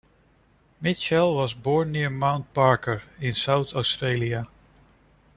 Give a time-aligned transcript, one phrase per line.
[0.81, 4.47] Mitchell was born near Mount Barker in South Australia.